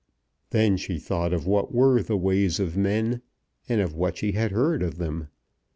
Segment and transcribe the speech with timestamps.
[0.49, 3.21] Then she thought of what were the ways of men,
[3.69, 5.27] and of what she had heard of them.